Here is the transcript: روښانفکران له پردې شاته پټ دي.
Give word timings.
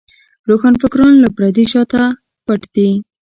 روښانفکران 0.49 1.13
له 1.23 1.29
پردې 1.35 1.65
شاته 1.71 2.03
پټ 2.45 2.61
دي. 2.75 2.89